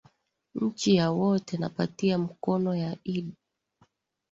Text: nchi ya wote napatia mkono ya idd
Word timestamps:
nchi 0.55 0.95
ya 0.95 1.11
wote 1.11 1.57
napatia 1.57 2.17
mkono 2.17 2.75
ya 2.75 2.97
idd 3.03 3.33